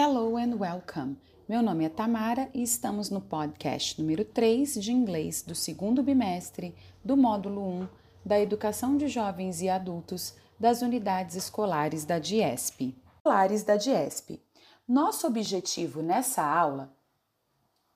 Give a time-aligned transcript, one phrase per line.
[0.00, 1.16] Hello and welcome.
[1.48, 6.72] Meu nome é Tamara e estamos no podcast número 3 de inglês do segundo bimestre
[7.04, 7.88] do módulo 1
[8.24, 12.96] da Educação de Jovens e Adultos das Unidades Escolares da DIESP.
[13.16, 14.40] Escolares da DIESP.
[14.86, 16.94] Nosso objetivo nessa aula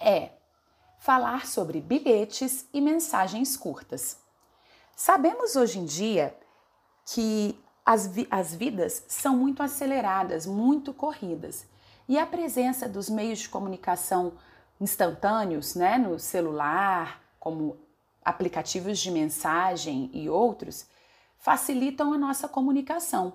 [0.00, 0.30] é
[0.98, 4.18] falar sobre bilhetes e mensagens curtas.
[4.96, 6.36] Sabemos hoje em dia
[7.06, 7.56] que
[7.86, 11.72] as, vi as vidas são muito aceleradas, muito corridas
[12.08, 14.34] e a presença dos meios de comunicação
[14.80, 17.76] instantâneos, né, no celular, como
[18.24, 20.86] aplicativos de mensagem e outros,
[21.38, 23.34] facilitam a nossa comunicação.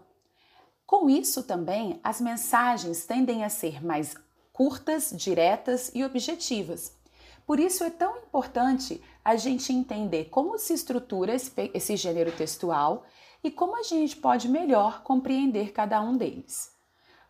[0.86, 4.16] Com isso também, as mensagens tendem a ser mais
[4.52, 6.98] curtas, diretas e objetivas.
[7.46, 13.06] Por isso é tão importante a gente entender como se estrutura esse, gênero textual
[13.44, 16.72] e como a gente pode melhor compreender cada um deles.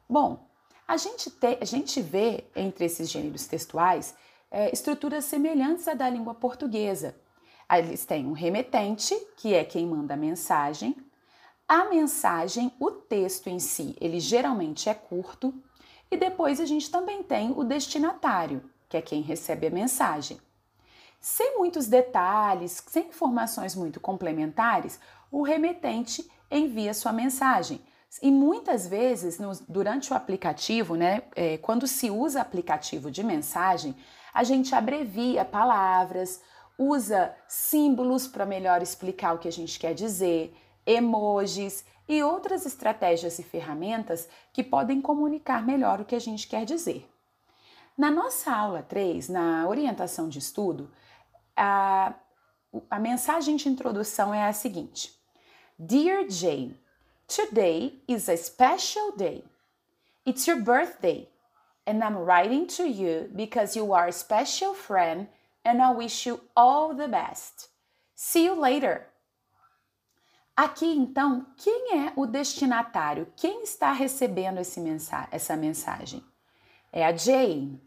[0.09, 0.48] Bom,
[0.89, 4.16] a gente, te, a gente vê entre esses gêneros textuais
[4.49, 7.16] é, estruturas semelhantes à da língua portuguesa.
[7.72, 10.95] Eles têm um remetente, que é quem manda a mensagem.
[11.67, 15.53] A mensagem, o texto em si, ele geralmente é curto.
[16.09, 20.41] E depois a gente também tem o destinatário, que é quem recebe a mensagem.
[21.19, 27.80] Sem muitos detalhes, sem informações muito complementares, o remetente envia sua mensagem,
[28.21, 33.95] e muitas vezes, no, durante o aplicativo, né, é, quando se usa aplicativo de mensagem,
[34.33, 36.41] a gente abrevia palavras,
[36.77, 43.38] usa símbolos para melhor explicar o que a gente quer dizer, emojis e outras estratégias
[43.38, 47.07] e ferramentas que podem comunicar melhor o que a gente quer dizer.
[47.95, 50.89] Na nossa aula 3, na orientação de estudo,
[51.55, 52.16] a,
[52.89, 55.13] a mensagem de introdução é a seguinte:
[55.77, 56.79] Dear Jane,
[57.30, 59.44] Today is a special day.
[60.25, 61.27] It's your birthday,
[61.85, 65.27] and I'm writing to you because you are a special friend
[65.63, 67.69] and I wish you all the best.
[68.16, 69.06] See you later.
[70.57, 73.28] Aqui então, quem é o destinatário?
[73.35, 76.23] Quem está recebendo mensa essa mensagem?
[76.91, 77.79] É a Jane.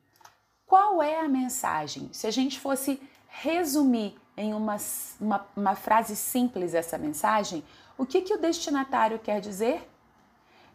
[0.64, 2.10] Qual é a mensagem?
[2.12, 4.76] Se a gente fosse resumir em uma,
[5.20, 7.62] uma, uma frase simples essa mensagem,
[7.98, 9.88] o que, que o destinatário quer dizer?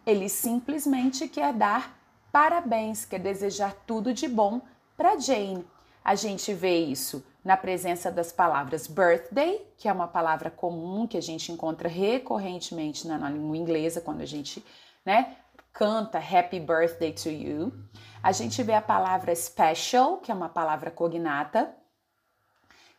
[0.06, 1.97] Ele simplesmente quer dar
[2.31, 4.62] parabéns, quer desejar tudo de bom
[4.96, 5.66] para Jane.
[6.03, 11.17] A gente vê isso na presença das palavras birthday, que é uma palavra comum que
[11.17, 14.63] a gente encontra recorrentemente na, língua inglesa quando a gente
[15.06, 15.35] né,
[15.73, 17.73] canta Happy Birthday to You.
[18.22, 21.73] A gente vê a palavra special, que é uma palavra cognata,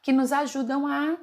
[0.03, 1.17] que nos ajudam a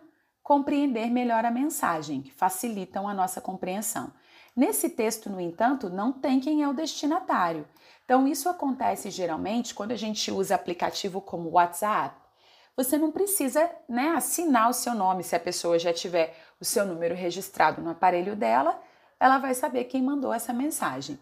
[0.44, 4.14] compreender melhor a mensagem, que facilitam a nossa compreensão.
[4.56, 7.68] Nesse texto, no entanto, não tem quem é o destinatário.
[8.06, 12.16] Então, isso acontece geralmente quando a gente usa aplicativo como WhatsApp.
[12.78, 15.24] Você não precisa né, assinar o seu nome.
[15.24, 18.80] Se a pessoa já tiver o seu número registrado no aparelho dela,
[19.20, 21.20] ela vai saber quem mandou essa mensagem.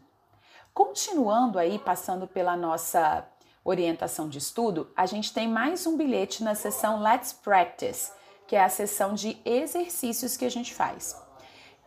[0.74, 3.26] Continuando aí, passando pela nossa
[3.64, 8.12] orientação de estudo, a gente tem mais um bilhete na seção Let's Practice
[8.48, 11.20] que é a sessão de exercícios que a gente faz.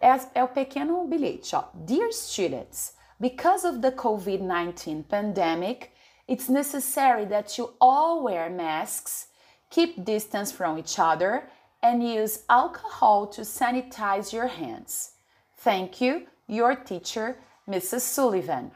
[0.00, 1.64] É, é o pequeno bilhete, ó.
[1.74, 5.90] Dear students, because of the COVID-19 pandemic,
[6.28, 9.28] it's necessary that you all wear masks,
[9.70, 11.48] keep distance from each other,
[11.82, 15.12] and use alcohol to sanitize your hands.
[15.58, 17.38] Thank you, your teacher,
[17.68, 18.00] Mrs.
[18.00, 18.72] Sullivan.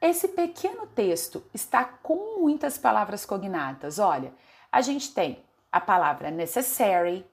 [0.00, 3.98] Esse pequeno texto está com muitas palavras cognatas.
[3.98, 4.32] Olha,
[4.70, 7.26] a gente tem a palavra necessary.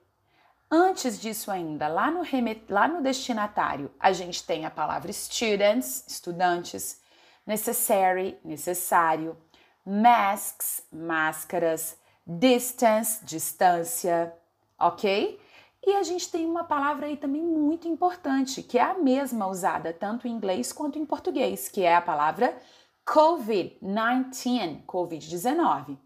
[0.68, 2.22] Antes disso ainda, lá no,
[2.68, 7.00] lá no destinatário, a gente tem a palavra students, estudantes,
[7.46, 9.36] necessary, necessário,
[9.84, 11.96] masks, máscaras,
[12.26, 14.34] distance, distância,
[14.76, 15.40] ok?
[15.86, 19.92] E a gente tem uma palavra aí também muito importante, que é a mesma usada
[19.92, 22.58] tanto em inglês quanto em português, que é a palavra
[23.06, 25.96] COVID-19, COVID-19.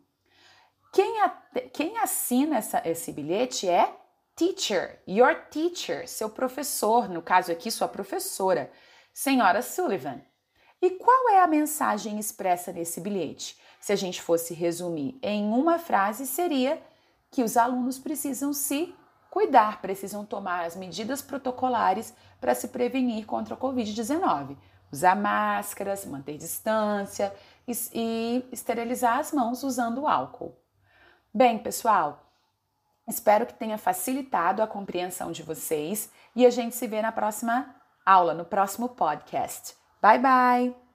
[0.93, 1.15] Quem,
[1.73, 3.97] quem assina essa, esse bilhete é
[4.37, 8.71] teacher, your teacher, seu professor, no caso aqui, sua professora,
[9.15, 10.21] senhora Sullivan.
[10.83, 13.59] E qual é a mensagem expressa nesse bilhete?
[13.81, 16.83] Se a gente fosse resumir em uma frase, seria
[17.31, 18.95] que os alunos precisam se
[19.31, 24.57] cuidar, precisam tomar as medidas protocolares para se prevenir contra a Covid-19.
[24.93, 27.33] Usar máscaras, manter distância
[27.67, 30.57] e, e esterilizar as mãos usando álcool.
[31.33, 32.27] Bem, pessoal,
[33.07, 37.73] espero que tenha facilitado a compreensão de vocês e a gente se vê na próxima
[38.05, 39.77] aula, no próximo podcast.
[40.03, 40.90] Bye bye!